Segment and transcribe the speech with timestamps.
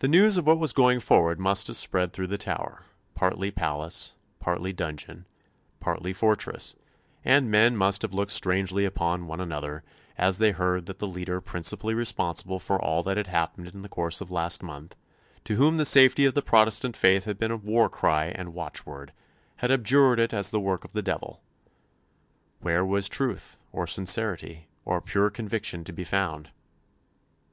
[0.00, 2.82] The news of what was going forward must have spread through the Tower,
[3.14, 5.24] partly palace, partly dungeon,
[5.78, 6.74] partly fortress;
[7.24, 9.84] and men must have looked strangely upon one another
[10.18, 13.88] as they heard that the leader principally responsible for all that had happened in the
[13.88, 14.96] course of the last month,
[15.44, 19.12] to whom the safety of the Protestant faith had been war cry and watchword,
[19.58, 21.40] had abjured it as the work of the devil.
[22.58, 26.50] Where was truth, or sincerity, or pure conviction to be found?